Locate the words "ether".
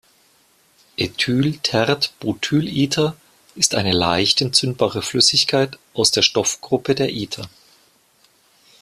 7.13-7.47